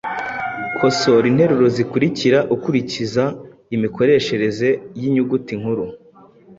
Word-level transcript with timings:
Kosora 0.77 1.25
interuro 1.31 1.67
zikurikira 1.75 2.39
ukurikiza 2.55 3.23
imikoreshereze 3.75 4.67
y’inyuguti 4.99 5.51
nkuru: 5.59 5.85